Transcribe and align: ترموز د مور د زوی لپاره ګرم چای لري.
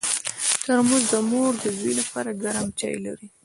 ترموز 0.63 1.03
د 1.11 1.13
مور 1.29 1.51
د 1.63 1.65
زوی 1.79 1.93
لپاره 2.01 2.31
ګرم 2.43 2.67
چای 2.79 2.97
لري. 3.05 3.27